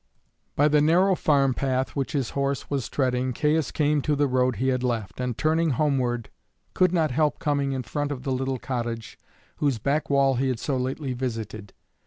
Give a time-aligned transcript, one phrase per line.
[0.55, 4.55] By the narrow farm path which his horse was treading Caius came to the road
[4.55, 6.31] he had left, and, turning homeward,
[6.73, 9.19] could not help coming in front of the little cottage
[9.57, 11.73] whose back wall he had so lately visited.